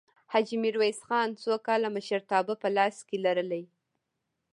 حاجي 0.31 0.57
میرویس 0.63 0.99
خان 1.07 1.29
څو 1.41 1.53
کاله 1.67 1.87
مشرتابه 1.97 2.53
په 2.61 2.69
لاس 2.75 2.97
کې 3.07 3.17
لرلې؟ 3.25 3.63